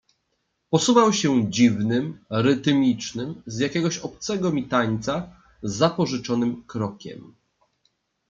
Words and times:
"Posuwał 0.69 1.13
się 1.13 1.51
dziwnym, 1.51 2.25
rytmicznym, 2.29 3.41
z 3.45 3.59
jakiegoś 3.59 3.97
obcego 3.97 4.51
mi 4.51 4.67
tańca, 4.67 5.41
zapożyczonym 5.63 6.63
krokiem." 6.67 7.35